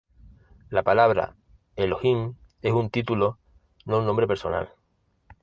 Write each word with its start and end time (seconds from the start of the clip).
La 0.71 0.81
palabra 0.81 1.35
Elohim 1.75 2.33
es 2.63 2.73
un 2.73 2.89
título, 2.89 3.37
no 3.85 3.99
un 3.99 4.07
nombre 4.07 4.25
personal. 4.25 4.73